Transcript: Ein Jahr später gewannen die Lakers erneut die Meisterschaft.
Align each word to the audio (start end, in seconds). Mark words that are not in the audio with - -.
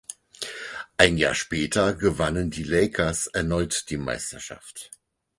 Ein 0.97 1.19
Jahr 1.19 1.35
später 1.35 1.93
gewannen 1.93 2.49
die 2.49 2.63
Lakers 2.63 3.27
erneut 3.27 3.85
die 3.91 3.97
Meisterschaft. 3.97 4.89